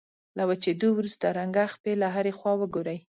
له 0.37 0.43
وچېدو 0.49 0.87
وروسته 0.93 1.25
رنګه 1.37 1.63
خپې 1.73 1.93
له 2.01 2.07
هرې 2.15 2.33
خوا 2.37 2.53
وګورئ. 2.57 2.97